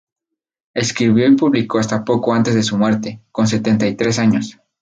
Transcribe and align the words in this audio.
Escribió 0.73 1.27
y 1.27 1.35
publicó 1.35 1.77
hasta 1.77 2.03
poco 2.03 2.33
antes 2.33 2.55
de 2.55 2.63
su 2.63 2.75
muerte, 2.75 3.21
con 3.31 3.45
setenta 3.45 3.85
y 3.85 3.93
tres 3.95 4.17
años. 4.17 4.57